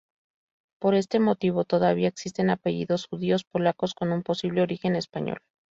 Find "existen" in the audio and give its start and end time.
2.07-2.49